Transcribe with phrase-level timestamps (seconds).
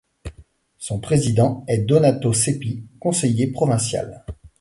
[0.79, 4.25] Son président est Donato Seppi, conseiller provincial.